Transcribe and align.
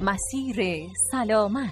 مسیر 0.00 0.88
سلامت. 1.10 1.70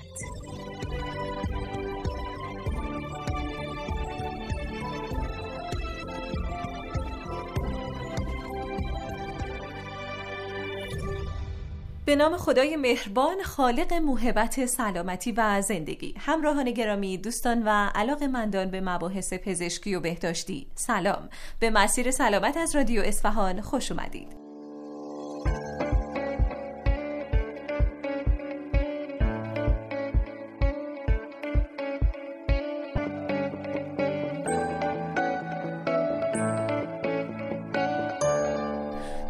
به 12.07 12.16
نام 12.16 12.36
خدای 12.36 12.77
مهربان 12.77 13.43
خالق 13.43 13.93
موهبت 13.95 14.66
سلامتی 14.66 15.32
و 15.32 15.62
زندگی. 15.62 16.14
همراهان 16.18 16.71
گرامی 16.71 17.18
دوستان 17.18 17.63
و 17.63 17.68
علاقه 17.94 18.27
مندان 18.27 18.71
به 18.71 18.80
مباحث 18.80 19.35
پزشکی 19.35 19.94
و 19.94 20.00
بهداشتی 20.00 20.67
سلام. 20.75 21.29
به 21.61 21.71
مسیر 21.71 22.11
سلامت 22.11 22.57
از 22.57 22.77
رادیو 22.77 23.03
اصفهان 23.03 23.61
خوش 23.61 23.93
اومدید. 23.93 24.43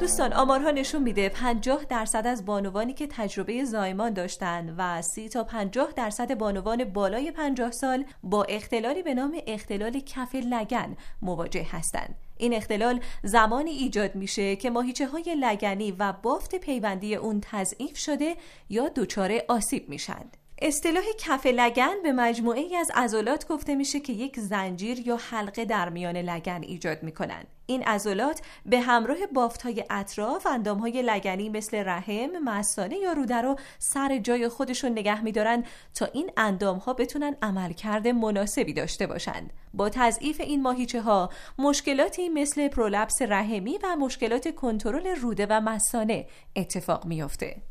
دوستان 0.05 0.33
آمارها 0.33 0.71
نشون 0.71 1.03
میده 1.03 1.29
50 1.29 1.85
درصد 1.85 2.27
از 2.27 2.45
بانوانی 2.45 2.95
که 2.95 3.07
تجربه 3.07 3.65
زایمان 3.65 4.13
داشتن 4.13 4.75
و 4.79 5.03
30 5.03 5.29
تا 5.29 5.45
50 5.45 5.93
درصد 5.97 6.39
بانوان 6.39 6.85
بالای 6.85 7.31
50 7.31 7.71
سال 7.71 8.05
با 8.23 8.45
اختلالی 8.45 9.03
به 9.03 9.15
نام 9.15 9.37
اختلال 9.47 10.01
کف 10.01 10.35
لگن 10.35 10.97
مواجه 11.23 11.67
هستند. 11.71 12.15
این 12.37 12.55
اختلال 12.55 13.01
زمانی 13.23 13.71
ایجاد 13.71 14.15
میشه 14.15 14.57
که 14.57 14.71
ماهیچه 14.71 15.07
های 15.07 15.37
لگنی 15.41 15.93
و 15.93 16.13
بافت 16.23 16.55
پیوندی 16.55 17.15
اون 17.15 17.41
تضعیف 17.43 17.99
شده 17.99 18.37
یا 18.71 18.89
دچار 18.89 19.33
آسیب 19.49 19.89
میشن. 19.89 20.25
اصطلاح 20.67 21.05
کف 21.19 21.47
لگن 21.47 22.03
به 22.03 22.13
مجموعه 22.13 22.61
ای 22.61 22.77
از 22.77 22.91
عضلات 22.95 23.49
گفته 23.49 23.75
میشه 23.75 24.01
که 24.01 24.13
یک 24.13 24.41
زنجیر 24.41 25.09
یا 25.09 25.17
حلقه 25.17 25.65
در 25.65 25.89
میان 25.89 26.17
لگن 26.17 26.61
ایجاد 26.63 27.03
می‌کنن 27.03 27.45
این 27.67 27.83
عضلات 27.83 28.43
به 28.67 28.81
همراه 28.81 29.17
بافت 29.27 29.63
های 29.63 29.85
اطراف 29.91 30.47
اندام 30.47 30.79
های 30.79 31.03
لگنی 31.03 31.49
مثل 31.49 31.83
رحم، 31.87 32.31
مثانه 32.45 32.97
یا 32.97 33.13
روده 33.13 33.37
رو 33.37 33.57
سر 33.79 34.19
جای 34.19 34.49
خودشون 34.49 34.93
نگه 34.93 35.25
میدارن 35.25 35.65
تا 35.95 36.07
این 36.07 36.31
اندام 36.37 36.79
ها 36.79 36.93
بتونن 36.95 37.37
عملکرد 37.43 38.09
مناسبی 38.09 38.73
داشته 38.73 39.07
باشند. 39.07 39.53
با 39.75 39.89
تضعیف 39.89 40.41
این 40.41 40.63
ماهیچه 40.63 41.01
ها 41.01 41.31
مشکلاتی 41.59 42.29
مثل 42.29 42.69
پرولپس 42.69 43.23
رحمی 43.23 43.79
و 43.83 43.97
مشکلات 43.97 44.55
کنترل 44.55 45.07
روده 45.07 45.47
و 45.51 45.61
مثانه 45.61 46.27
اتفاق 46.57 47.07
میافته. 47.07 47.63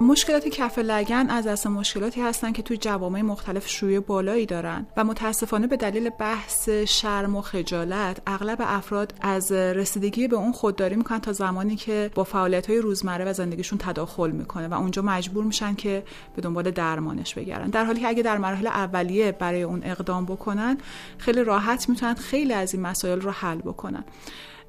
مشکلات 0.00 0.48
کف 0.48 0.78
لگن 0.78 1.26
از 1.30 1.46
اصل 1.46 1.68
مشکلاتی 1.68 2.20
هستند 2.20 2.54
که 2.54 2.62
توی 2.62 2.76
جوامع 2.76 3.22
مختلف 3.22 3.68
شوی 3.68 4.00
بالایی 4.00 4.46
دارن 4.46 4.86
و 4.96 5.04
متاسفانه 5.04 5.66
به 5.66 5.76
دلیل 5.76 6.10
بحث 6.10 6.68
شرم 6.68 7.36
و 7.36 7.40
خجالت 7.40 8.18
اغلب 8.26 8.58
افراد 8.60 9.14
از 9.20 9.52
رسیدگی 9.52 10.28
به 10.28 10.36
اون 10.36 10.52
خودداری 10.52 10.96
می‌کنن 10.96 11.20
تا 11.20 11.32
زمانی 11.32 11.76
که 11.76 12.10
با 12.14 12.24
فعالیت 12.24 12.70
های 12.70 12.78
روزمره 12.78 13.24
و 13.24 13.32
زندگیشون 13.32 13.78
تداخل 13.78 14.30
می‌کنه 14.30 14.68
و 14.68 14.74
اونجا 14.74 15.02
مجبور 15.02 15.44
میشن 15.44 15.74
که 15.74 16.04
به 16.36 16.42
دنبال 16.42 16.70
درمانش 16.70 17.34
بگردن. 17.34 17.70
در 17.70 17.84
حالی 17.84 18.00
که 18.00 18.08
اگه 18.08 18.22
در 18.22 18.38
مراحل 18.38 18.66
اولیه 18.66 19.32
برای 19.32 19.62
اون 19.62 19.82
اقدام 19.84 20.24
بکنن 20.24 20.78
خیلی 21.18 21.44
راحت 21.44 21.88
می‌تونن 21.88 22.14
خیلی 22.14 22.52
از 22.52 22.74
این 22.74 22.82
مسائل 22.82 23.20
رو 23.20 23.30
حل 23.30 23.58
بکنن. 23.58 24.04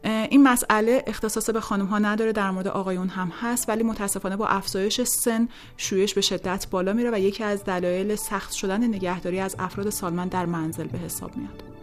این 0.04 0.44
مسئله 0.44 1.04
اختصاص 1.08 1.50
به 1.50 1.62
خانم 1.62 1.86
ها 1.86 2.00
نداره 2.00 2.32
در 2.32 2.52
مورد 2.52 2.68
آقایون 2.68 3.10
هم 3.10 3.32
هست 3.42 3.70
ولی 3.70 3.84
متاسفانه 3.84 4.36
با 4.36 4.48
افزایش 4.48 5.02
سن 5.02 5.50
شویش 5.78 6.14
به 6.14 6.22
شدت 6.22 6.68
بالا 6.72 6.94
میره 6.94 7.12
و 7.12 7.20
یکی 7.20 7.44
از 7.44 7.64
دلایل 7.64 8.16
سخت 8.16 8.52
شدن 8.52 8.84
نگهداری 8.84 9.40
از 9.40 9.56
افراد 9.60 9.90
سالمند 9.90 10.30
در 10.30 10.46
منزل 10.46 10.88
به 10.88 10.98
حساب 10.98 11.38
میاد. 11.38 11.77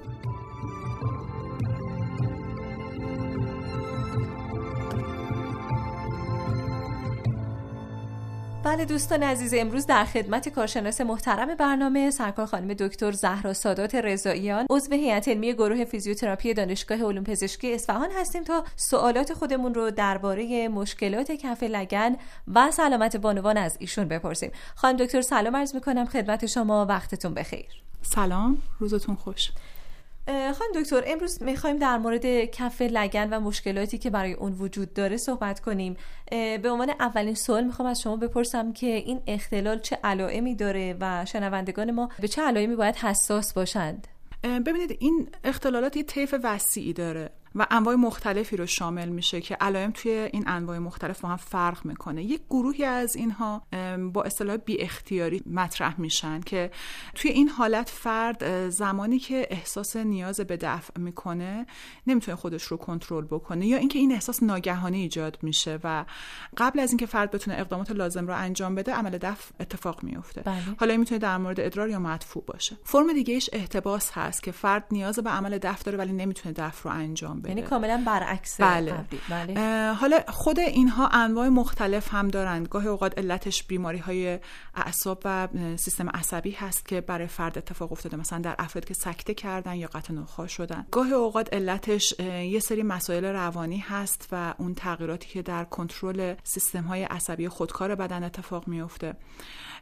بله 8.64 8.84
دوستان 8.84 9.22
عزیز 9.22 9.54
امروز 9.56 9.86
در 9.86 10.04
خدمت 10.04 10.48
کارشناس 10.48 11.00
محترم 11.00 11.54
برنامه 11.54 12.10
سرکار 12.10 12.46
خانم 12.46 12.74
دکتر 12.74 13.12
زهرا 13.12 13.52
سادات 13.52 13.94
رضاییان 13.94 14.66
عضو 14.70 14.94
هیئت 14.94 15.28
علمی 15.28 15.52
گروه 15.52 15.84
فیزیوتراپی 15.84 16.54
دانشگاه 16.54 17.02
علوم 17.02 17.24
پزشکی 17.24 17.74
اصفهان 17.74 18.10
هستیم 18.10 18.44
تا 18.44 18.64
سوالات 18.76 19.32
خودمون 19.32 19.74
رو 19.74 19.90
درباره 19.90 20.68
مشکلات 20.68 21.32
کف 21.32 21.62
لگن 21.62 22.16
و 22.54 22.70
سلامت 22.70 23.16
بانوان 23.16 23.56
از 23.56 23.76
ایشون 23.80 24.08
بپرسیم. 24.08 24.50
خانم 24.74 24.96
دکتر 24.96 25.20
سلام 25.20 25.56
عرض 25.56 25.74
می‌کنم. 25.74 26.06
خدمت 26.06 26.46
شما 26.46 26.86
وقتتون 26.86 27.34
بخیر. 27.34 27.66
سلام. 28.02 28.58
روزتون 28.78 29.14
خوش. 29.14 29.50
خانم 30.26 30.72
دکتر 30.74 31.02
امروز 31.06 31.42
می‌خوایم 31.42 31.76
در 31.76 31.98
مورد 31.98 32.44
کف 32.44 32.82
لگن 32.82 33.28
و 33.32 33.40
مشکلاتی 33.40 33.98
که 33.98 34.10
برای 34.10 34.32
اون 34.32 34.52
وجود 34.52 34.92
داره 34.92 35.16
صحبت 35.16 35.60
کنیم. 35.60 35.96
به 36.30 36.70
عنوان 36.70 36.90
اولین 36.90 37.34
سوال 37.34 37.64
می‌خوام 37.64 37.88
از 37.88 38.00
شما 38.00 38.16
بپرسم 38.16 38.72
که 38.72 38.86
این 38.86 39.20
اختلال 39.26 39.78
چه 39.78 39.98
علائمی 40.04 40.54
داره 40.54 40.96
و 41.00 41.24
شنوندگان 41.24 41.90
ما 41.90 42.08
به 42.20 42.28
چه 42.28 42.42
علائمی 42.42 42.76
باید 42.76 42.96
حساس 42.96 43.52
باشند؟ 43.52 44.08
ببینید 44.44 44.96
این 45.00 45.28
اختلالات 45.44 45.96
یه 45.96 46.02
طیف 46.02 46.34
وسیعی 46.42 46.92
داره. 46.92 47.30
و 47.54 47.66
انواع 47.70 47.94
مختلفی 47.94 48.56
رو 48.56 48.66
شامل 48.66 49.08
میشه 49.08 49.40
که 49.40 49.54
علائم 49.54 49.90
توی 49.90 50.10
این 50.10 50.44
انواع 50.46 50.78
مختلف 50.78 51.20
با 51.20 51.28
هم 51.28 51.36
فرق 51.36 51.86
می‌کنه. 51.86 52.24
یک 52.24 52.40
گروهی 52.50 52.84
از 52.84 53.16
اینها 53.16 53.62
با 54.12 54.22
اصطلاح 54.22 54.56
بی 54.56 54.80
اختیاری 54.80 55.42
مطرح 55.46 56.00
میشن 56.00 56.40
که 56.40 56.70
توی 57.14 57.30
این 57.30 57.48
حالت 57.48 57.88
فرد 57.88 58.68
زمانی 58.68 59.18
که 59.18 59.46
احساس 59.50 59.96
نیاز 59.96 60.40
به 60.40 60.56
دفع 60.56 61.00
می‌کنه 61.00 61.66
نمی‌تونه 62.06 62.36
خودش 62.36 62.62
رو 62.62 62.76
کنترل 62.76 63.24
بکنه 63.24 63.66
یا 63.66 63.76
اینکه 63.76 63.98
این 63.98 64.12
احساس 64.12 64.42
ناگهانی 64.42 65.00
ایجاد 65.00 65.38
میشه 65.42 65.78
و 65.84 66.04
قبل 66.56 66.80
از 66.80 66.90
اینکه 66.90 67.06
فرد 67.06 67.30
بتونه 67.30 67.56
اقدامات 67.60 67.90
لازم 67.90 68.26
رو 68.26 68.36
انجام 68.36 68.74
بده 68.74 68.94
عمل 68.94 69.18
دفع 69.18 69.54
اتفاق 69.60 70.02
میفته 70.02 70.40
بله. 70.40 70.56
حالا 70.78 70.90
این 70.90 71.00
می‌تونه 71.00 71.18
در 71.18 71.38
مورد 71.38 71.60
ادرار 71.60 71.88
یا 71.88 71.98
مدفوع 71.98 72.44
باشه. 72.46 72.76
فرم 72.84 73.12
دیگه 73.12 73.34
ایش 73.34 73.50
احتباس 73.52 74.10
هست 74.10 74.42
که 74.42 74.52
فرد 74.52 74.86
نیاز 74.90 75.18
به 75.18 75.30
عمل 75.30 75.58
دفع 75.58 75.84
داره 75.84 75.98
ولی 75.98 76.12
نمی‌تونه 76.12 76.52
دفع 76.52 76.88
رو 76.88 76.96
انجام 76.96 77.40
یعنی 77.48 77.62
کاملا 77.62 78.02
برعکس 78.06 78.60
بله. 78.60 78.94
بله. 79.30 79.92
حالا 79.92 80.20
خود 80.28 80.58
اینها 80.60 81.08
انواع 81.08 81.48
مختلف 81.48 82.14
هم 82.14 82.28
دارند. 82.28 82.68
گاهی 82.68 82.88
اوقات 82.88 83.18
علتش 83.18 83.62
بیماری 83.64 83.98
های 83.98 84.38
اعصاب 84.74 85.22
و 85.24 85.48
سیستم 85.76 86.08
عصبی 86.08 86.50
هست 86.50 86.88
که 86.88 87.00
برای 87.00 87.26
فرد 87.26 87.58
اتفاق 87.58 87.92
افتاده. 87.92 88.16
مثلا 88.16 88.38
در 88.38 88.54
افراد 88.58 88.84
که 88.84 88.94
سکته 88.94 89.34
کردن 89.34 89.74
یا 89.74 89.88
قطع 89.88 90.14
نخواہ 90.14 90.48
شدن. 90.48 90.86
گاهی 90.90 91.12
اوقات 91.12 91.54
علتش 91.54 92.14
یه 92.20 92.60
سری 92.60 92.82
مسائل 92.82 93.24
روانی 93.24 93.78
هست 93.78 94.28
و 94.32 94.54
اون 94.58 94.74
تغییراتی 94.74 95.28
که 95.28 95.42
در 95.42 95.64
کنترل 95.64 96.34
سیستم 96.44 96.84
های 96.84 97.04
عصبی 97.04 97.48
خودکار 97.48 97.94
بدن 97.94 98.24
اتفاق 98.24 98.68
میفته 98.68 99.14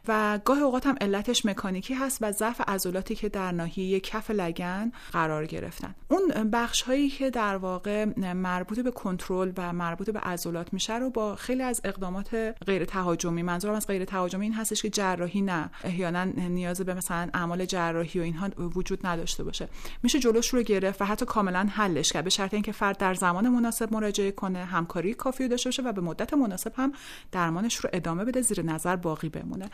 و 0.07 0.39
گاه 0.45 0.59
اوقات 0.59 0.87
هم 0.87 0.95
علتش 1.01 1.45
مکانیکی 1.45 1.93
هست 1.93 2.17
و 2.21 2.31
ضعف 2.31 2.61
عضلاتی 2.67 3.15
که 3.15 3.29
در 3.29 3.51
ناحیه 3.51 3.99
کف 3.99 4.31
لگن 4.31 4.91
قرار 5.11 5.45
گرفتن. 5.45 5.95
اون 6.07 6.49
بخش 6.49 6.81
هایی 6.81 7.09
که 7.09 7.29
در 7.29 7.52
واقع 7.55 8.05
مربوط 8.33 8.79
به 8.79 8.91
کنترل 8.91 9.51
و 9.57 9.73
مربوط 9.73 10.09
به 10.09 10.19
عضلات 10.19 10.73
میشه 10.73 10.97
رو 10.97 11.09
با 11.09 11.35
خیلی 11.35 11.63
از 11.63 11.81
اقدامات 11.83 12.55
غیر 12.65 12.85
تهاجمی 12.85 13.43
منظورم 13.43 13.75
از 13.75 13.87
غیر 13.87 14.05
تهاجمی 14.05 14.45
این 14.45 14.53
هستش 14.53 14.81
که 14.81 14.89
جراحی 14.89 15.41
نه. 15.41 15.69
احیانا 15.83 16.23
نیاز 16.23 16.81
به 16.81 16.93
مثلا 16.93 17.29
اعمال 17.33 17.65
جراحی 17.65 18.19
و 18.19 18.23
اینها 18.23 18.49
وجود 18.75 19.07
نداشته 19.07 19.43
باشه. 19.43 19.69
میشه 20.03 20.19
جلوش 20.19 20.47
رو 20.47 20.61
گرفت 20.61 21.01
و 21.01 21.05
حتی 21.05 21.25
کاملا 21.25 21.67
حلش 21.71 22.11
کرد 22.11 22.23
به 22.23 22.29
شرط 22.29 22.53
اینکه 22.53 22.71
فرد 22.71 22.97
در 22.97 23.13
زمان 23.13 23.49
مناسب 23.49 23.93
مراجعه 23.93 24.31
کنه 24.31 24.65
همکاری 24.65 25.13
کافی 25.13 25.47
داشته 25.47 25.67
باشه 25.67 25.83
و 25.83 25.91
به 25.91 26.01
مدت 26.01 26.33
مناسب 26.33 26.73
هم 26.75 26.91
درمانش 27.31 27.75
رو 27.75 27.89
ادامه 27.93 28.25
بده 28.25 28.41
زیر 28.41 28.61
نظر 28.61 28.95
باقی 28.95 29.29
بمونه. 29.29 29.69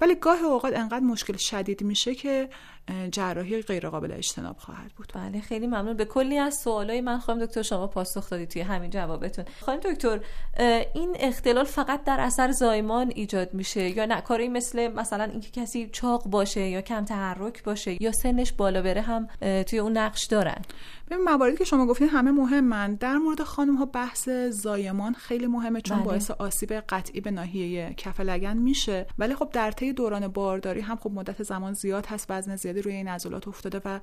ولی 0.00 0.14
گاه 0.14 0.42
اوقات 0.44 0.76
انقدر 0.76 1.04
مشکل 1.04 1.36
شدید 1.36 1.82
میشه 1.82 2.14
که 2.14 2.48
جراحی 3.12 3.62
غیر 3.62 3.88
قابل 3.88 4.12
اجتناب 4.12 4.56
خواهد 4.58 4.92
بود. 4.96 5.12
بله 5.14 5.40
خیلی 5.40 5.66
ممنون. 5.66 5.96
به 5.96 6.04
کلی 6.04 6.38
از 6.38 6.54
سوالای 6.54 7.00
من 7.00 7.18
خانم 7.20 7.44
دکتر 7.44 7.62
شما 7.62 7.86
پاسخ 7.86 8.30
دادید 8.30 8.48
توی 8.48 8.62
همین 8.62 8.90
جوابتون. 8.90 9.44
خانم 9.60 9.80
دکتر 9.80 10.20
این 10.94 11.16
اختلال 11.20 11.64
فقط 11.64 12.04
در 12.04 12.20
اثر 12.20 12.52
زایمان 12.52 13.12
ایجاد 13.14 13.54
میشه 13.54 13.88
یا 13.88 14.06
نه؟ 14.06 14.20
کاری 14.20 14.48
مثل 14.48 14.88
مثلا 14.88 15.24
اینکه 15.24 15.50
کسی 15.50 15.88
چاق 15.92 16.24
باشه 16.24 16.60
یا 16.60 16.80
کم 16.80 17.04
تحرک 17.04 17.62
باشه 17.62 18.02
یا 18.02 18.12
سنش 18.12 18.52
بالا 18.52 18.82
بره 18.82 19.00
هم 19.00 19.28
توی 19.62 19.78
اون 19.78 19.96
نقش 19.96 20.24
دارن؟ 20.24 20.62
ببین 21.10 21.24
مواردی 21.24 21.56
که 21.56 21.64
شما 21.64 21.86
گفتین 21.86 22.08
همه 22.08 22.30
مهمن. 22.30 22.94
در 22.94 23.16
مورد 23.16 23.42
خانم 23.42 23.76
ها 23.76 23.84
بحث 23.84 24.28
زایمان 24.50 25.14
خیلی 25.14 25.46
مهمه 25.46 25.80
چون 25.80 25.96
بله. 25.96 26.06
باعث 26.06 26.30
آسیب 26.30 26.72
قطعی 26.72 27.20
به 27.20 27.30
ناحیه 27.30 27.94
کف 27.96 28.20
لگن 28.20 28.56
میشه. 28.56 29.06
ولی 29.18 29.34
خب 29.34 29.50
در 29.52 29.70
طی 29.70 29.92
دوران 29.92 30.28
بارداری 30.28 30.80
هم 30.80 30.96
خب 30.96 31.10
مدت 31.10 31.42
زمان 31.42 31.72
زیاد 31.72 32.06
هست 32.06 32.30
وزن 32.30 32.56
زیادی 32.56 32.82
روی 32.82 32.94
این 32.94 33.08
عضلات 33.08 33.48
افتاده 33.48 33.80
و 33.84 34.00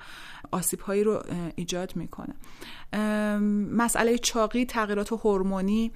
آسیب 0.51 0.79
هایی 0.79 1.03
رو 1.03 1.23
ایجاد 1.55 1.95
می‌کنه. 1.95 2.33
مسئله 3.71 4.18
چاقی 4.18 4.65
تغییرات 4.65 5.12
هورمونی 5.12 5.92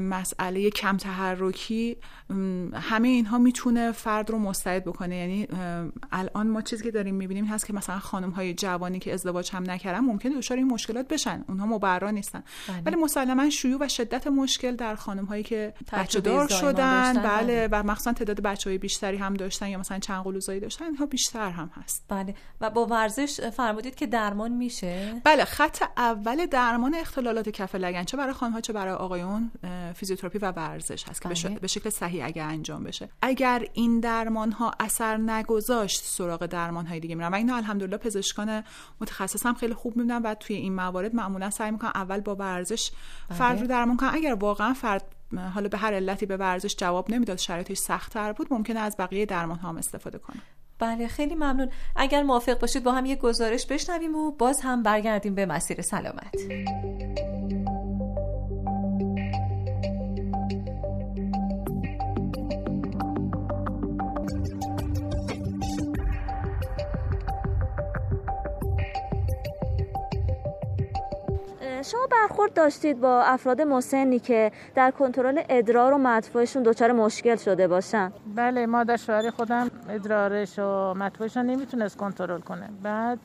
مسئله 0.00 0.70
کم 0.70 0.96
تحرکی 0.96 1.96
همه 2.74 3.08
اینها 3.08 3.38
می‌تونه 3.38 3.92
فرد 3.92 4.30
رو 4.30 4.38
مستعد 4.38 4.84
بکنه. 4.84 5.16
یعنی 5.16 5.48
الان 6.12 6.48
ما 6.48 6.62
چیزی 6.62 6.84
که 6.84 6.90
داریم 6.90 7.14
می‌بینیم 7.14 7.44
هست 7.44 7.66
که 7.66 7.72
مثلا 7.72 7.98
خانم 7.98 8.30
های 8.30 8.54
جوانی 8.54 8.98
که 8.98 9.14
ازدواج 9.14 9.50
هم 9.52 9.70
نکردن 9.70 10.00
ممکنه 10.00 10.38
دچار 10.38 10.56
این 10.58 10.66
مشکلات 10.66 11.08
بشن. 11.08 11.44
اونها 11.48 11.66
مبرا 11.66 12.10
نیستن. 12.10 12.42
بله. 12.68 12.82
ولی 12.86 12.96
مسلما 12.96 13.50
شیوع 13.50 13.78
و 13.80 13.88
شدت 13.88 14.26
مشکل 14.26 14.76
در 14.76 14.94
خانم 14.94 15.24
هایی 15.24 15.42
که 15.42 15.74
بچه 15.92 16.20
دار 16.20 16.48
شدن. 16.48 17.12
بله. 17.12 17.22
بله. 17.22 17.68
و 17.72 17.82
مخصوصا 17.82 18.12
تعداد 18.12 18.40
بچه 18.40 18.70
های 18.70 18.78
بیشتری 18.78 19.16
هم 19.16 19.34
داشتن 19.34 19.68
یا 19.68 19.78
مثلا 19.78 19.98
چند 19.98 20.24
قلوزایی 20.24 20.60
داشتن. 20.60 20.84
اینها 20.84 21.06
بیشتر 21.06 21.50
هم 21.50 21.70
هست. 21.82 22.04
بله. 22.08 22.34
و 22.60 22.70
با 22.70 22.86
ورزش 22.86 23.40
فرمودید 23.40 23.94
که 23.94 24.06
درمان 24.06 24.52
میشه؟ 24.52 25.20
بله. 25.24 25.44
خط 25.44 25.82
اول 26.10 26.46
درمان 26.46 26.94
اختلالات 26.94 27.48
کف 27.48 27.74
لگن 27.74 28.04
چه 28.04 28.16
برای 28.16 28.32
خانم 28.32 28.52
ها 28.52 28.60
چه 28.60 28.72
برای 28.72 28.94
آقایون 28.94 29.50
فیزیوتراپی 29.94 30.38
و 30.38 30.50
ورزش 30.50 31.08
هست 31.08 31.22
که 31.22 31.28
بله. 31.28 31.58
به 31.58 31.66
شکل 31.66 31.90
صحیح 31.90 32.26
اگر 32.26 32.44
انجام 32.44 32.84
بشه 32.84 33.08
اگر 33.22 33.66
این 33.72 34.00
درمان 34.00 34.52
ها 34.52 34.72
اثر 34.80 35.16
نگذاشت 35.16 36.04
سراغ 36.04 36.46
درمان 36.46 36.86
های 36.86 37.00
دیگه 37.00 37.14
میرن 37.14 37.28
و 37.28 37.34
اینو 37.34 37.54
الحمدلله 37.54 37.96
پزشکان 37.96 38.62
متخصص 39.00 39.46
هم 39.46 39.54
خیلی 39.54 39.74
خوب 39.74 39.96
می‌بینن 39.96 40.22
و 40.22 40.34
توی 40.34 40.56
این 40.56 40.74
موارد 40.74 41.14
معمولا 41.14 41.50
سعی 41.50 41.70
می‌کنن 41.70 41.92
اول 41.94 42.20
با 42.20 42.34
ورزش 42.34 42.90
بله. 43.28 43.38
فرد 43.38 43.60
رو 43.60 43.66
درمان 43.66 43.96
کنن 43.96 44.10
اگر 44.14 44.34
واقعا 44.34 44.74
فرد 44.74 45.04
حالا 45.54 45.68
به 45.68 45.78
هر 45.78 45.94
علتی 45.94 46.26
به 46.26 46.36
ورزش 46.36 46.76
جواب 46.76 47.10
نمی‌داد 47.10 47.38
شرایطش 47.38 47.78
سختتر 47.78 48.32
بود 48.32 48.46
ممکنه 48.50 48.80
از 48.80 48.96
بقیه 48.98 49.26
درمان 49.26 49.58
ها 49.58 49.68
هم 49.68 49.76
استفاده 49.76 50.18
کنه 50.18 50.42
بله 50.80 51.08
خیلی 51.08 51.34
ممنون. 51.34 51.70
اگر 51.96 52.22
موافق 52.22 52.58
باشید 52.58 52.84
با 52.84 52.92
هم 52.92 53.06
یک 53.06 53.18
گزارش 53.18 53.66
بشنویم 53.66 54.14
و 54.14 54.30
باز 54.30 54.60
هم 54.60 54.82
برگردیم 54.82 55.34
به 55.34 55.46
مسیر 55.46 55.82
سلامت. 55.82 56.34
شما 71.84 72.06
برخورد 72.20 72.52
داشتید 72.52 73.00
با 73.00 73.22
افراد 73.22 73.62
مسنی 73.62 74.18
که 74.18 74.52
در 74.74 74.90
کنترل 74.90 75.42
ادرار 75.48 75.92
و 75.92 75.98
مدفوعشون 75.98 76.62
دچار 76.62 76.92
مشکل 76.92 77.36
شده 77.36 77.68
باشن؟ 77.68 78.12
بله 78.36 78.66
مادر 78.66 78.96
شوهر 78.96 79.30
خودم 79.30 79.70
ادرارش 79.88 80.58
و 80.58 80.94
مدفوعش 80.94 81.36
نمی‌تونست 81.36 81.96
کنترل 81.96 82.40
کنه. 82.40 82.68
بعد 82.82 83.24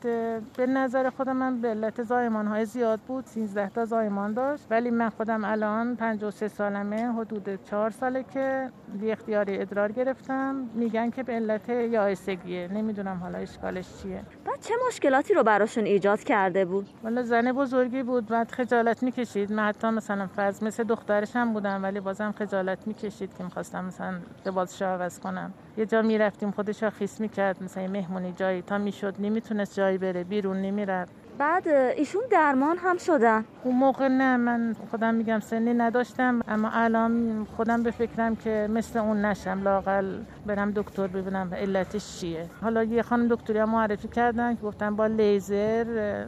به 0.56 0.66
نظر 0.66 1.10
خودم 1.10 1.36
من 1.36 1.60
به 1.60 1.68
علت 1.68 2.02
زایمان 2.02 2.46
های 2.46 2.64
زیاد 2.64 3.00
بود. 3.00 3.26
13 3.26 3.68
تا 3.68 3.84
زایمان 3.84 4.32
داشت. 4.32 4.66
ولی 4.70 4.90
من 4.90 5.08
خودم 5.08 5.44
الان 5.44 5.96
53 5.96 6.48
سالمه 6.48 7.12
حدود 7.12 7.64
4 7.70 7.90
ساله 7.90 8.24
که 8.34 8.70
بی 9.00 9.12
اختیاری 9.12 9.60
ادرار 9.60 9.92
گرفتم. 9.92 10.70
میگن 10.74 11.10
که 11.10 11.22
به 11.22 11.32
علت 11.32 11.68
یائسگیه. 11.68 12.68
نمی‌دونم 12.72 13.18
حالا 13.22 13.38
اشکالش 13.38 13.86
چیه. 14.02 14.22
بعد 14.44 14.60
چه 14.60 14.74
مشکلاتی 14.88 15.34
رو 15.34 15.42
براشون 15.42 15.84
ایجاد 15.84 16.20
کرده 16.20 16.64
بود؟ 16.64 16.88
والا 17.04 17.22
زن 17.22 17.52
بزرگی 17.52 18.02
بود. 18.02 18.26
بعد 18.26 18.50
خجالت 18.50 18.85
می‌کشید؟ 19.02 19.52
من 19.52 19.68
حتی 19.68 19.90
مثلا 19.90 20.26
فرض 20.26 20.62
مثل 20.62 20.84
دخترش 20.84 21.36
هم 21.36 21.52
بودم 21.52 21.82
ولی 21.82 22.00
بازم 22.00 22.34
خجالت 22.38 22.86
می‌کشید 22.86 23.36
که 23.38 23.44
می‌خواستم 23.44 23.84
مثلا 23.84 24.14
لباسش 24.46 24.82
عوض 24.82 25.18
کنم. 25.18 25.52
یه 25.76 25.86
جا 25.86 26.02
می‌رفتیم 26.02 26.50
خودش 26.50 26.84
خیس 26.84 27.20
می‌کرد 27.20 27.62
مثلا 27.62 27.86
مهمونی 27.86 28.32
جایی 28.32 28.62
تا 28.62 28.78
می‌شد 28.78 29.14
نمی‌تونست 29.18 29.74
جایی 29.74 29.98
بره 29.98 30.24
بیرون 30.24 30.56
نمی‌رفت. 30.56 31.12
بعد 31.38 31.68
ایشون 31.68 32.22
درمان 32.30 32.76
هم 32.78 32.98
شدن. 32.98 33.44
اون 33.64 33.76
موقع 33.76 34.08
نه 34.08 34.36
من 34.36 34.76
خودم 34.90 35.14
میگم 35.14 35.40
سنی 35.40 35.74
نداشتم 35.74 36.40
اما 36.48 36.70
الان 36.70 37.46
خودم 37.56 37.82
به 37.82 37.90
فکرم 37.90 38.36
که 38.36 38.68
مثل 38.70 38.98
اون 38.98 39.24
نشم 39.24 39.62
لاقل 39.62 40.18
برم 40.46 40.70
دکتر 40.70 41.06
ببینم 41.06 41.54
علتش 41.54 42.20
چیه. 42.20 42.46
حالا 42.62 42.84
یه 42.84 43.02
خانم 43.02 43.28
دکتری 43.28 43.58
هم 43.58 43.70
معرفی 43.70 44.08
کردن 44.08 44.54
که 44.54 44.62
گفتن 44.62 44.96
با 44.96 45.06
لیزر 45.06 46.26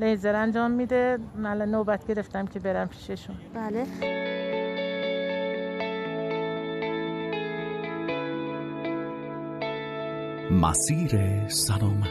لیزر 0.00 0.34
انجام 0.34 0.70
میده. 0.70 1.18
من 1.36 1.62
نوبت 1.62 2.06
گرفتم 2.06 2.46
که 2.46 2.58
برم 2.58 2.88
پیششون. 2.88 3.36
بله. 3.54 3.86
مسیر 10.50 11.48
سلامت. 11.48 12.06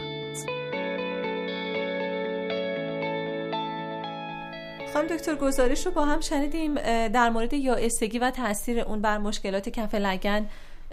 خانم 4.94 5.06
دکتر 5.06 5.34
گزارش 5.34 5.86
رو 5.86 5.92
با 5.92 6.04
هم 6.04 6.20
شنیدیم. 6.20 6.74
در 7.08 7.30
مورد 7.30 7.52
یائسگی 7.52 8.18
و 8.18 8.30
تاثیر 8.30 8.80
اون 8.80 9.00
بر 9.00 9.18
مشکلات 9.18 9.68
کف 9.68 9.94
لگن 9.94 10.46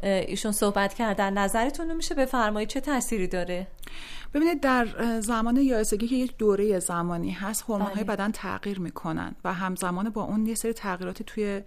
ایشون 0.03 0.51
صحبت 0.51 0.93
کردن. 0.93 1.37
نظرتون 1.37 1.89
رو 1.89 1.95
میشه 1.95 2.15
بفرمایید 2.15 2.69
چه 2.69 2.79
تأثیری 2.79 3.27
داره؟ 3.27 3.67
ببینید 4.33 4.61
در 4.61 4.87
زمان 5.21 5.57
یائسگی 5.57 6.07
که 6.07 6.15
یک 6.15 6.37
دوره 6.37 6.79
زمانی 6.79 7.31
هست 7.31 7.61
هورمون‌های 7.61 8.03
بله. 8.03 8.15
بدن 8.15 8.31
تغییر 8.31 8.79
می‌کنن 8.79 9.35
و 9.43 9.53
همزمان 9.53 10.09
با 10.09 10.23
اون 10.23 10.45
یه 10.45 10.55
سری 10.55 10.73
تغییراتی 10.73 11.23
توی 11.23 11.61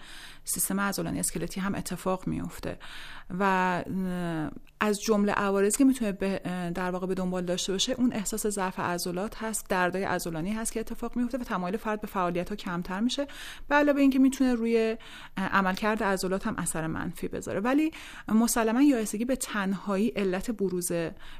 سیستم 0.44 0.80
عضلانی 0.80 1.20
اسکلتی 1.20 1.60
هم 1.60 1.74
اتفاق 1.74 2.26
میفته 2.26 2.78
و 3.38 3.84
از 4.80 5.00
جمله 5.00 5.32
عوارضی 5.32 5.78
که 5.78 5.84
می‌تونه 5.84 6.12
در 6.74 6.90
واقع 6.90 7.06
به 7.06 7.14
دنبال 7.14 7.44
داشته 7.44 7.72
باشه 7.72 7.92
اون 7.92 8.12
احساس 8.12 8.46
ضعف 8.46 8.80
عضلات 8.80 9.42
هست 9.42 9.68
دردای 9.68 10.04
عضلانی 10.04 10.52
هست 10.52 10.72
که 10.72 10.80
اتفاق 10.80 11.16
میفته 11.16 11.38
و 11.38 11.44
تمایل 11.44 11.76
فرد 11.76 12.00
به 12.00 12.06
فعالیت 12.06 12.48
ها 12.48 12.56
کمتر 12.56 13.00
میشه. 13.00 13.26
به 13.68 13.74
علاوه 13.74 14.00
اینکه 14.00 14.18
می‌تونه 14.18 14.54
روی 14.54 14.96
عملکرد 15.36 16.02
عضلات 16.02 16.46
هم 16.46 16.54
اثر 16.58 16.86
منفی 16.86 17.28
بذاره. 17.28 17.60
ولی 17.60 17.90
مسلما 18.28 18.82
یائسگی 18.82 19.24
به 19.24 19.36
تنهایی 19.36 20.08
علت 20.08 20.50
بروز 20.50 20.92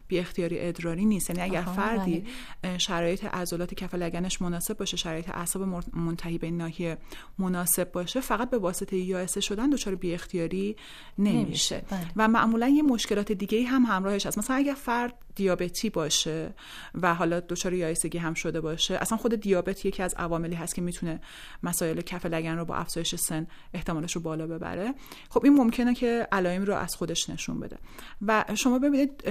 بی 0.09 0.19
اختیاری 0.19 0.69
ادراری 0.69 1.05
نیست 1.11 1.31
یعنی 1.31 1.43
اگر 1.43 1.63
فردی 1.63 2.25
بله. 2.63 2.79
شرایط 2.79 3.25
عضلات 3.25 3.75
کف 3.75 3.95
لگنش 3.95 4.43
مناسب 4.43 4.77
باشه 4.77 4.97
شرایط 4.97 5.29
اعصاب 5.29 5.63
منتهی 5.93 6.39
به 6.39 6.51
ناحیه 6.51 6.99
مناسب 7.39 7.93
باشه 7.93 8.21
فقط 8.21 8.51
به 8.51 8.59
واسطه 8.59 8.97
یائسه 8.97 9.41
شدن 9.41 9.71
دچار 9.71 9.95
بی 9.95 10.15
اختیاری 10.15 10.77
نمیشه 11.19 11.83
بله. 11.91 12.01
و 12.17 12.29
معمولا 12.29 12.69
یه 12.69 12.83
مشکلات 12.83 13.33
دیگه 13.33 13.65
هم 13.65 13.83
همراهش 13.83 14.27
هست 14.27 14.39
مثلا 14.39 14.57
اگر 14.57 14.75
فرد 14.75 15.15
دیابتی 15.41 15.91
باشه 15.91 16.55
و 17.03 17.15
حالا 17.15 17.41
دچار 17.41 17.73
یائسگی 17.73 18.19
هم 18.19 18.35
شده 18.35 18.61
باشه 18.61 18.95
اصلا 18.95 19.19
خود 19.19 19.35
دیابت 19.35 19.85
یکی 19.85 20.03
از 20.03 20.15
عواملی 20.15 20.55
هست 20.55 20.75
که 20.75 20.83
می‌تونه 20.83 21.21
مسائل 21.63 22.01
کف 22.01 22.27
لگن 22.27 22.57
رو 22.57 22.65
با 22.65 22.77
افزایش 22.77 23.15
سن 23.15 23.47
احتمالش 23.75 24.17
رو 24.17 24.21
بالا 24.21 24.47
ببره. 24.47 24.95
خب 25.31 25.45
این 25.45 25.55
ممکنه 25.55 25.95
که 25.95 26.29
علائم 26.33 26.65
رو 26.65 26.75
از 26.75 26.95
خودش 26.95 27.31
نشون 27.31 27.61
بده. 27.61 27.79
و 28.27 28.45
شما 28.55 28.79
ببینید 28.79 29.25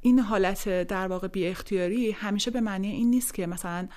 این 0.00 0.18
حالت 0.18 0.82
در 0.82 1.08
واقع 1.08 1.28
بی 1.28 1.46
اختیاری 1.46 2.10
همیشه 2.10 2.50
به 2.50 2.60
معنی 2.60 2.88
این 2.88 3.10
نیست 3.10 3.34
که 3.34 3.46
مثلا 3.46 3.88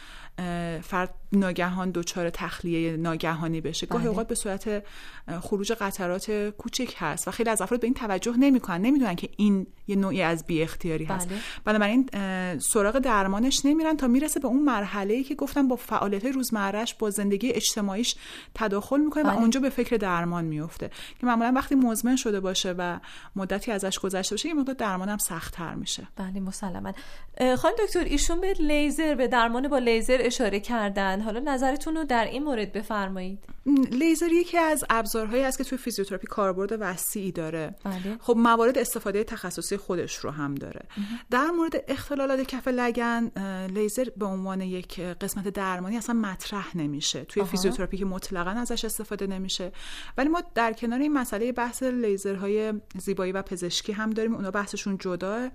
فرد 0.82 1.14
ناگهان 1.34 1.92
دچار 1.92 2.30
تخلیه 2.30 2.98
ناگهانی 2.98 3.62
بشه. 3.62 3.88
گاهی 3.88 4.04
بله. 4.04 4.10
اوقات 4.10 4.28
به 4.28 4.36
صورت 4.36 4.84
خروج 5.42 5.72
قطرات 5.72 6.32
کوچک 6.32 6.96
هست 6.98 7.28
و 7.28 7.32
خیلی 7.32 7.50
از 7.50 7.62
افراد 7.62 7.80
به 7.80 7.88
این 7.88 7.94
توجه 7.94 8.38
نمی‌کنن. 8.38 8.82
نمی‌دونن 8.82 9.16
که 9.16 9.30
این 9.38 9.68
یه 9.88 9.96
نوعی 9.96 10.22
از 10.22 10.46
بی 10.46 10.62
اختیاری 10.62 11.06
هست. 11.06 11.30
بله. 11.30 11.38
بنابراین 11.66 12.10
سراغ 12.60 13.00
درمانش 13.00 13.66
نمیرن 13.66 13.98
تا 13.98 14.08
می‌رسه 14.08 14.40
به 14.40 14.48
اون 14.48 14.64
مرحله 14.64 15.14
ای 15.14 15.24
که 15.24 15.36
گفتم 15.36 15.68
با 15.68 15.76
فعالیت 15.76 16.26
روزمرهش 16.26 16.94
با 16.94 17.10
زندگی 17.10 17.52
اجتماعیش 17.52 18.16
تداخل 18.56 19.00
می‌کنه 19.00 19.24
بله. 19.24 19.34
و 19.34 19.40
اونجا 19.40 19.60
به 19.60 19.70
فکر 19.70 19.98
درمان 19.98 20.46
میفته 20.46 20.90
که 21.20 21.26
معمولا 21.28 21.52
وقتی 21.56 21.76
مزمن 21.76 22.16
شده 22.16 22.40
باشه 22.40 22.76
و 22.78 23.00
مدتی 23.36 23.72
ازش 23.72 24.00
گذشته 24.00 24.36
باشه 24.36 24.50
یه 24.50 24.54
مقدار 24.54 24.76
درمانم 24.76 25.18
سختتر 25.18 25.74
میشه. 25.76 26.08
بله 26.16 26.40
مسلما. 26.40 26.94
خانم 27.58 27.76
دکتر 27.86 28.04
ایشون 28.04 28.42
به 28.42 28.54
لیزر 28.54 29.16
به 29.16 29.28
درمان 29.28 29.68
با 29.68 29.78
لیزر 29.78 30.18
اشاره 30.20 30.60
کردن. 30.60 31.22
حالا 31.24 31.40
نظرتون 31.40 31.96
رو 31.98 32.04
در 32.04 32.26
این 32.26 32.44
مورد 32.44 32.74
بفرمایید. 32.74 33.40
لیزر 33.92 34.32
یکی 34.32 34.58
از 34.58 34.86
ابزارهایی 34.90 35.44
است 35.44 35.58
که 35.58 35.64
توی 35.64 35.78
فیزیوتراپی 35.78 36.28
کاربرد 36.28 36.78
وسیعی 36.80 37.32
داره. 37.32 37.76
بله. 37.84 38.18
خب 38.20 38.36
موارد 38.38 38.78
استفاده 38.78 39.24
تخصصی 39.24 39.78
خودش 39.78 40.16
رو 40.16 40.32
هم 40.32 40.56
داره. 40.56 40.82
در 41.32 41.48
مورد 41.48 41.84
اختلالات 41.88 42.42
کف 42.42 42.68
لگن 42.68 43.32
لیزر 43.68 44.08
به 44.18 44.26
عنوان 44.26 44.62
یک 44.62 45.00
قسمت 45.00 45.48
درمانی 45.48 45.98
اصلا 45.98 46.16
مطرح 46.16 46.78
نمیشه. 46.78 47.24
توی 47.24 47.42
آها. 47.42 47.52
فیزیوتراپی 47.52 47.98
که 47.98 48.06
مطلقا 48.06 48.50
ازش 48.50 48.86
استفاده 48.86 49.28
نمیشه. 49.28 49.72
ولی 50.18 50.30
ما 50.30 50.44
در 50.56 50.74
کنار 50.74 51.00
این 51.00 51.14
مسئله 51.14 51.52
بحث 51.52 51.84
لیزرهای 51.84 52.74
زیبایی 52.98 53.32
و 53.32 53.42
پزشکی 53.42 53.92
هم 53.92 54.10
داریم. 54.10 54.36
اونا 54.36 54.52
بحثشون 54.52 54.98
جداست 54.98 55.50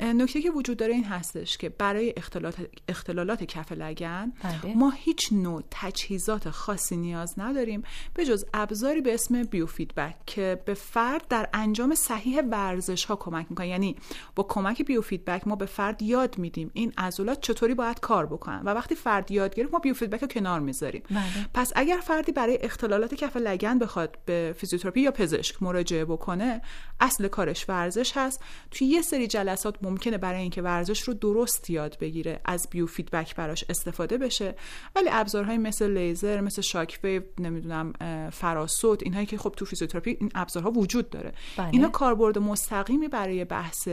نکته 0.00 0.42
که 0.42 0.50
وجود 0.50 0.76
داره 0.76 0.94
این 0.94 1.04
هستش 1.04 1.56
که 1.56 1.68
برای 1.68 2.14
اختلالات, 2.16 2.54
اختلالات 2.88 3.44
کف 3.44 3.72
لگن 3.72 4.32
بله. 4.42 4.74
ما 4.74 4.85
هیچ 4.90 5.28
نوع 5.32 5.62
تجهیزات 5.70 6.50
خاصی 6.50 6.96
نیاز 6.96 7.34
نداریم 7.38 7.82
به 8.14 8.24
جز 8.24 8.44
ابزاری 8.54 9.00
به 9.00 9.14
اسم 9.14 9.42
biofeedback 9.42 10.14
که 10.26 10.62
به 10.64 10.74
فرد 10.74 11.28
در 11.28 11.48
انجام 11.52 11.94
صحیح 11.94 12.42
ورزش 12.42 13.04
ها 13.04 13.16
کمک 13.16 13.46
می‌کنه. 13.50 13.68
یعنی 13.68 13.96
با 14.34 14.42
کمک 14.42 14.82
biofeedback 14.82 15.48
ما 15.48 15.56
به 15.56 15.66
فرد 15.66 16.02
یاد 16.02 16.38
میدیم 16.38 16.70
این 16.74 16.92
عضلات 16.98 17.40
چطوری 17.40 17.74
باید 17.74 18.00
کار 18.00 18.26
بکنن. 18.26 18.62
و 18.64 18.68
وقتی 18.68 18.94
فرد 18.94 19.30
یاد 19.30 19.54
گرفت 19.54 19.72
ما 19.72 19.78
biofeedback 19.78 20.22
رو 20.22 20.28
کنار 20.28 20.60
می‌ذاریم. 20.60 21.02
بله. 21.10 21.22
پس 21.54 21.72
اگر 21.76 21.96
فردی 21.96 22.32
برای 22.32 22.58
اختلالات 22.62 23.14
کف 23.14 23.36
لگن 23.36 23.78
بخواد 23.78 24.18
به 24.26 24.54
فیزیوتراپی 24.58 25.00
یا 25.00 25.10
پزشک 25.10 25.62
مراجعه 25.62 26.04
بکنه 26.04 26.62
اصل 27.00 27.28
کارش 27.28 27.68
ورزش 27.68 28.12
هست. 28.16 28.42
توی 28.70 28.86
یه 28.86 29.02
سری 29.02 29.26
جلسات 29.26 29.76
ممکنه 29.82 30.18
برای 30.18 30.40
اینکه 30.40 30.62
ورزش 30.62 31.00
رو 31.00 31.14
درست 31.14 31.70
یاد 31.70 31.98
بگیره 31.98 32.40
از 32.44 32.68
biofeedback 32.70 33.36
براش 33.36 33.64
استفاده 33.68 34.18
بشه. 34.18 34.54
ولی 34.96 35.08
ابزارهای 35.12 35.58
مثل 35.58 35.90
لیزر 35.98 36.40
مثل 36.40 36.62
shock 36.62 37.00
wave 37.04 37.22
نمی‌دونم 37.38 37.92
فراصوت 38.32 39.02
اینهایی 39.02 39.26
که 39.26 39.38
خب 39.38 39.54
تو 39.56 39.64
فیزیوتراپی 39.64 40.16
این 40.20 40.30
ابزارها 40.34 40.70
وجود 40.70 41.10
داره. 41.10 41.32
بله. 41.56 41.68
اینا 41.72 41.88
کاربرد 41.88 42.38
مستقیمی 42.38 43.08
برای 43.08 43.44
بحث 43.44 43.88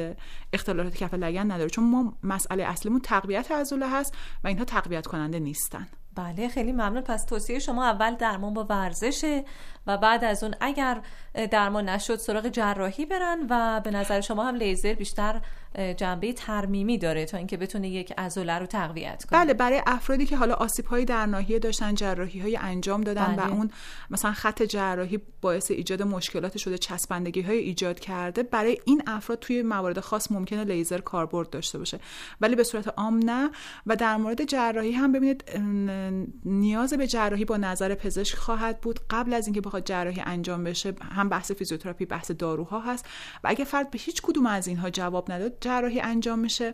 اختلالات 0.54 0.96
کف 0.96 1.14
لگن 1.14 1.52
نداره 1.52 1.70
چون 1.70 1.84
ما 1.84 2.18
مسئله 2.24 2.64
اصلیمون 2.64 3.02
تقویت 3.02 3.52
عضله 3.52 3.90
هست 3.90 4.14
و 4.44 4.48
اینها 4.48 4.66
تقویت 4.66 5.08
کننده 5.08 5.40
نیستن. 5.40 5.88
بله 6.16 6.48
خیلی 6.48 6.72
ممنون. 6.72 7.02
پس 7.02 7.26
توصیه 7.26 7.60
شما 7.60 7.86
اول 7.86 8.16
درمان 8.16 8.54
با 8.54 8.64
ورزشه 8.64 9.46
و 9.88 9.98
بعد 9.98 10.24
از 10.24 10.44
اون 10.44 10.56
اگر 10.62 11.02
درمان 11.52 11.90
نشد 11.90 12.16
سراغ 12.16 12.48
جراحی 12.48 13.06
برن 13.06 13.48
و 13.50 13.82
به 13.84 13.92
نظر 13.92 14.22
شما 14.22 14.44
هم 14.44 14.56
لیزر 14.56 14.94
بیشتر 14.94 15.42
جنبه 15.98 16.34
ترمیمی 16.34 16.98
داره 16.98 17.26
تا 17.26 17.38
اینکه 17.38 17.58
بتونه 17.58 17.90
یک 17.90 18.14
عضله 18.18 18.60
رو 18.60 18.66
تقویت 18.66 19.26
کنه. 19.26 19.40
بله 19.40 19.54
برای 19.54 19.82
افرادی 19.86 20.26
که 20.26 20.38
حالا 20.38 20.54
آسیب 20.54 20.86
های 20.86 21.06
در 21.06 21.26
ناحیه 21.26 21.60
داشتن 21.60 21.96
جراحی 21.96 22.40
های 22.40 22.58
انجام 22.58 23.02
دادن 23.02 23.36
بله. 23.36 23.48
و 23.48 23.54
اون 23.54 23.72
مثلا 24.10 24.32
خط 24.34 24.64
جراحی 24.64 25.20
باعث 25.42 25.72
ایجاد 25.72 26.04
مشکلات 26.04 26.58
شده 26.58 26.78
چسبندگی 26.78 27.42
های 27.42 27.58
ایجاد 27.58 28.00
کرده 28.00 28.44
برای 28.44 28.78
این 28.86 29.02
افراد 29.08 29.40
توی 29.40 29.62
موارد 29.62 30.00
خاص 30.00 30.32
ممکنه 30.32 30.64
لیزر 30.64 31.00
کاربرد 31.00 31.50
داشته 31.50 31.78
باشه. 31.78 32.00
ولی 32.42 32.56
به 32.56 32.64
صورت 32.64 32.94
عام 32.98 33.20
نه. 33.24 33.52
و 33.88 33.96
در 33.96 34.18
مورد 34.18 34.44
جراحی 34.44 34.92
هم 34.92 35.12
ببینید 35.12 35.44
نیاز 36.46 36.94
به 36.94 37.08
جراحی 37.08 37.46
با 37.46 37.58
نظر 37.58 37.96
پزشک 37.96 38.36
خواهد 38.36 38.82
بود. 38.82 39.00
قبل 39.10 39.34
از 39.34 39.48
اینکه 39.48 39.62
بخواد 39.62 39.86
جراحی 39.86 40.22
انجام 40.26 40.64
بشه 40.64 40.94
هم 41.12 41.30
بحث 41.30 41.52
فیزیوتراپی 41.52 42.06
بحث 42.06 42.32
داروها 42.32 42.80
هست. 42.80 43.06
و 43.44 43.48
اگه 43.48 43.66
فرد 43.66 43.92
به 43.92 44.00
هیچ 44.00 44.22
کدوم 44.22 44.46
از 44.46 44.68
اینها 44.68 44.90
جواب 44.90 45.32
نداد 45.32 45.63
جراحی 45.64 46.00
انجام 46.00 46.40
میشه. 46.40 46.74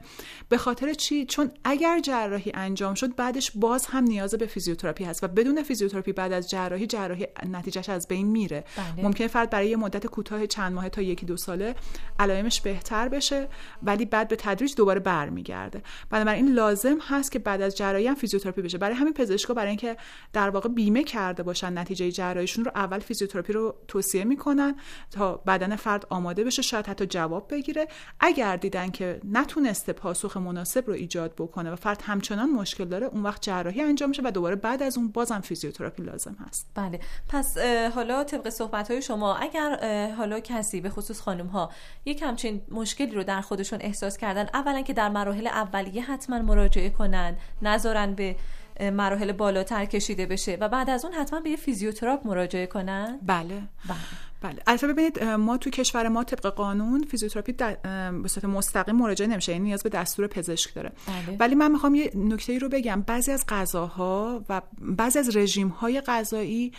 به 0.49 0.57
خاطر 0.57 0.93
چی؟ 0.93 1.25
چون 1.25 1.51
اگر 1.63 1.99
جراحی 1.99 2.51
انجام 2.55 2.93
شد 2.93 3.15
بعدش 3.15 3.51
باز 3.55 3.85
هم 3.85 4.03
نیاز 4.03 4.35
به 4.35 4.45
فیزیوتراپی 4.45 5.03
هست 5.03 5.23
و 5.23 5.27
بدون 5.27 5.63
فیزیوتراپی 5.63 6.13
بعد 6.13 6.31
از 6.31 6.49
جراحی 6.49 6.87
جراحی 6.87 7.27
نتیجهش 7.51 7.89
از 7.89 8.07
بین 8.07 8.27
میره. 8.27 8.63
بله. 8.77 9.05
ممکنه 9.05 9.27
فرد 9.27 9.49
برای 9.49 9.69
یه 9.69 9.75
مدت 9.75 10.07
کوتاه 10.07 10.47
چند 10.47 10.73
ماه 10.73 10.89
تا 10.89 11.01
یکی 11.01 11.25
دو 11.25 11.37
ساله 11.37 11.75
علائمش 12.19 12.61
بهتر 12.61 13.09
بشه 13.09 13.47
ولی 13.83 14.05
بعد 14.05 14.27
به 14.27 14.35
تدریج 14.35 14.75
دوباره 14.75 14.99
برمیگرده. 14.99 15.81
بنابراین 16.09 16.53
لازم 16.53 16.97
هست 17.01 17.31
که 17.31 17.39
بعد 17.39 17.61
از 17.61 17.77
جراحی 17.77 18.07
هم 18.07 18.15
فیزیوتراپی 18.15 18.61
بشه. 18.61 18.77
برای 18.77 18.95
همین 18.95 19.13
پزشکا 19.13 19.53
برای 19.53 19.69
اینکه 19.69 19.97
در 20.33 20.49
واقع 20.49 20.69
بیمه 20.69 21.03
کرده 21.03 21.43
باشن 21.43 21.77
نتیجه 21.77 22.11
جراحیشون 22.11 22.65
رو 22.65 22.71
اول 22.75 22.99
فیزیوتراپی 22.99 23.53
رو 23.53 23.75
توصیه 23.87 24.23
می‌کنن 24.23 24.75
تا 25.11 25.35
بدن 25.35 25.75
فرد 25.75 26.05
آماده 26.09 26.43
بشه 26.43 26.61
شاید 26.61 26.87
حتی 26.87 27.05
جواب 27.05 27.47
بگیره. 27.53 27.87
اگر 28.19 28.57
دیدن 28.57 28.78
که 28.87 29.21
نتونسته 29.31 29.93
پاسخ 29.93 30.37
مناسب 30.37 30.87
رو 30.87 30.93
ایجاد 30.93 31.33
بکنه 31.35 31.71
و 31.71 31.75
فرد 31.75 32.01
همچنان 32.05 32.49
مشکل 32.49 32.85
داره 32.85 33.05
اون 33.05 33.23
وقت 33.23 33.41
جراحی 33.41 33.81
انجام 33.81 34.09
میشه 34.09 34.21
و 34.25 34.31
دوباره 34.31 34.55
بعد 34.55 34.83
از 34.83 34.97
اون 34.97 35.07
بازم 35.07 35.39
فیزیوتراپی 35.39 36.03
لازم 36.03 36.35
هست. 36.47 36.71
بله. 36.75 36.99
پس 37.29 37.57
حالا 37.95 38.23
طبق 38.23 38.49
صحبت 38.49 38.91
های 38.91 39.01
شما 39.01 39.35
اگر 39.35 40.13
حالا 40.17 40.39
کسی 40.39 40.81
به 40.81 40.89
خصوص 40.89 41.21
خانم 41.21 41.47
ها 41.47 41.71
یک 42.05 42.21
همچین 42.21 42.61
مشکلی 42.71 43.11
رو 43.11 43.23
در 43.23 43.41
خودشون 43.41 43.79
احساس 43.81 44.17
کردن 44.17 44.47
اولا 44.53 44.81
که 44.81 44.93
در 44.93 45.09
مراحل 45.09 45.47
اولیه 45.47 46.01
حتما 46.01 46.39
مراجعه 46.39 46.89
کنن 46.89 47.37
نذارن 47.61 48.13
به 48.15 48.35
مراحل 48.81 49.31
بالاتر 49.31 49.85
کشیده 49.85 50.25
بشه 50.25 50.57
و 50.61 50.69
بعد 50.69 50.89
از 50.89 51.05
اون 51.05 51.13
حتما 51.13 51.39
به 51.39 51.49
یه 51.49 51.55
فیزیوتراپ 51.55 52.27
مراجعه 52.27 52.65
کنن؟ 52.65 53.19
بله. 53.25 53.61
بله. 53.89 53.97
بله. 54.41 54.61
البته 54.67 54.87
ببینید 54.87 55.23
ما 55.23 55.57
تو 55.57 55.69
کشور 55.69 56.07
ما 56.07 56.23
طبق 56.23 56.47
قانون 56.47 57.03
فیزیوتراپی 57.03 57.51
به 57.53 58.27
صورت 58.27 58.45
مستقیم 58.45 58.95
مراجعه 58.95 59.27
نمیشه 59.27 59.51
یعنی 59.51 59.63
نیاز 59.63 59.83
به 59.83 59.89
دستور 59.89 60.27
پزشک 60.27 60.73
داره. 60.73 60.91
بله. 61.07 61.37
ولی 61.39 61.55
من 61.55 61.71
می‌خوام 61.71 61.95
یه 61.95 62.11
نکته 62.15 62.53
ای 62.53 62.59
رو 62.59 62.69
بگم. 62.69 63.01
بعضی 63.01 63.31
از 63.31 63.45
غذاها 63.49 64.45
و 64.49 64.61
بعضی 64.79 65.19
از 65.19 65.37
رژیم 65.37 65.67
های 65.67 66.01
غذایی 66.01 66.73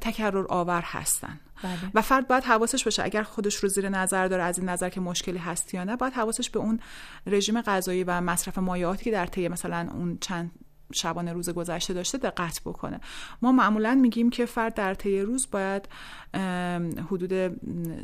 تکرر 0.00 0.46
آور 0.48 0.82
هستن. 0.84 1.40
بله. 1.62 1.72
و 1.94 2.02
فرد 2.02 2.28
باید 2.28 2.44
حواسش 2.44 2.84
باشه 2.84 3.04
اگر 3.04 3.22
خودش 3.22 3.54
رو 3.54 3.68
زیر 3.68 3.88
نظر 3.88 4.28
داره 4.28 4.42
از 4.42 4.58
این 4.58 4.68
نظر 4.68 4.88
که 4.88 5.00
مشکلی 5.00 5.38
هست 5.38 5.74
یا 5.74 5.84
نه 5.84 5.96
باید 5.96 6.12
حواسش 6.12 6.50
به 6.50 6.58
اون 6.58 6.80
رژیم 7.26 7.60
غذایی 7.60 8.04
و 8.04 8.20
مصرف 8.20 8.58
مایعاتی 8.58 9.04
که 9.04 9.10
در 9.10 9.26
طی 9.26 9.48
مثلا 9.48 9.88
اون 9.92 10.18
چند 10.20 10.50
شبانه 10.92 11.32
روز 11.32 11.50
گذشته 11.50 11.94
داشته 11.94 12.18
دقت 12.18 12.60
بکنه. 12.64 13.00
ما 13.42 13.52
معمولا 13.52 13.94
میگیم 13.94 14.30
که 14.30 14.46
فرد 14.46 14.74
در 14.74 14.94
طی 14.94 15.20
روز 15.20 15.48
باید 15.50 15.88
حدود 17.10 17.32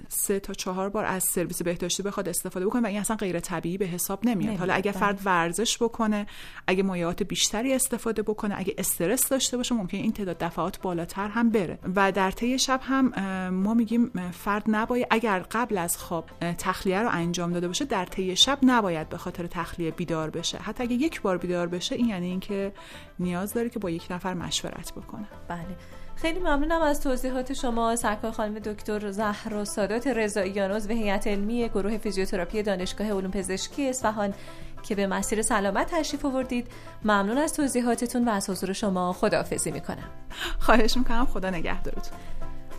سه 0.08 0.40
تا 0.40 0.52
چهار 0.52 0.88
بار 0.88 1.04
از 1.04 1.24
سرویس 1.24 1.62
بهداشتی 1.62 2.02
بخواد 2.02 2.28
استفاده 2.28 2.66
بکنه 2.66 2.82
و 2.82 2.86
این 2.86 3.00
اصلا 3.00 3.16
غیر 3.16 3.40
طبیعی 3.40 3.78
به 3.78 3.86
حساب 3.86 4.26
نمیاد. 4.26 4.36
نمیاد، 4.36 4.58
حالا 4.58 4.74
اگه. 4.74 4.92
فرد 4.92 5.20
ورزش 5.24 5.82
بکنه 5.82 6.26
اگه 6.66 6.82
مایعات 6.82 7.22
بیشتری 7.22 7.74
استفاده 7.74 8.22
بکنه 8.22 8.54
اگه 8.58 8.74
استرس 8.78 9.28
داشته 9.28 9.56
باشه 9.56 9.74
ممکن 9.74 9.96
این 9.96 10.12
تعداد 10.12 10.38
دفعات 10.38 10.80
بالاتر 10.80 11.28
هم 11.28 11.50
بره. 11.50 11.78
و 11.96 12.12
در 12.12 12.30
طی 12.30 12.58
شب 12.58 12.80
هم 12.82 13.08
ما 13.48 13.74
میگیم 13.74 14.30
فرد 14.32 14.64
نباید 14.68 15.06
اگر 15.10 15.38
قبل 15.38 15.78
از 15.78 15.98
خواب 15.98 16.30
تخلیه 16.58 17.02
رو 17.02 17.08
انجام 17.12 17.52
داده 17.52 17.66
باشه 17.66 17.84
در 17.84 18.04
طی 18.06 18.36
شب 18.36 18.58
نباید 18.62 19.08
به 19.08 19.16
خاطر 19.16 19.46
تخلیه 19.46 19.90
بیدار 19.90 20.30
بشه. 20.30 20.58
حتی 20.58 20.82
اگه 20.82 20.94
یک 20.94 21.22
بار 21.22 21.38
بیدار 21.38 21.66
بشه 21.66 21.94
این 21.94 22.08
یعنی 22.08 22.26
اینکه 22.26 22.72
نیاز 23.18 23.52
داره 23.52 23.68
که 23.68 23.78
با 23.78 23.90
یک 23.90 24.06
نفر 24.10 24.34
مشورت 24.34 24.92
بکنه. 24.92 25.26
بله. 25.48 25.76
خیلی 26.16 26.38
ممنونم 26.38 26.82
از 26.82 27.00
توضیحات 27.00 27.52
شما 27.52 27.96
سرکار 27.96 28.30
خانم 28.30 28.58
دکتر 28.58 29.10
زهرا 29.10 29.64
سادات 29.64 30.06
رضاییان 30.06 30.70
عضو 30.70 30.88
هیئت 30.88 31.26
علمی 31.26 31.68
گروه 31.68 31.98
فیزیوتراپی 31.98 32.62
دانشگاه 32.62 33.06
علوم 33.12 33.30
پزشکی 33.30 33.88
اصفهان 33.88 34.34
که 34.82 34.94
به 34.94 35.06
مسیر 35.06 35.42
سلامت 35.42 35.90
تشریف 35.90 36.24
آوردید. 36.24 36.66
ممنون 37.04 37.38
از 37.38 37.54
توضیحاتتون 37.54 38.28
و 38.28 38.30
از 38.30 38.50
حضور 38.50 38.72
شما. 38.72 39.12
خداحافظی 39.12 39.70
می‌کنم. 39.70 40.08
خواهش 40.58 40.96
می‌کنم. 40.96 41.26
خدا 41.26 41.50
نگهدارتون. 41.50 42.18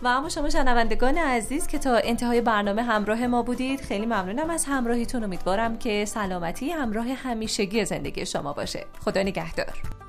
و 0.02 0.06
اما 0.08 0.28
شما 0.28 0.50
شنوندگان 0.50 1.18
عزیز 1.18 1.66
که 1.66 1.78
تا 1.78 1.96
انتهای 1.96 2.40
برنامه 2.40 2.82
همراه 2.82 3.26
ما 3.26 3.42
بودید 3.42 3.80
خیلی 3.80 4.06
ممنونم 4.06 4.50
از 4.50 4.64
همراهیتون. 4.64 5.24
امیدوارم 5.24 5.78
که 5.78 6.04
سلامتی 6.04 6.70
همراه 6.70 7.06
همیشگی 7.06 7.84
زندگی 7.84 8.26
شما 8.26 8.52
باشه. 8.52 8.86
خدا 9.04 9.22
نگهدار. 9.22 10.05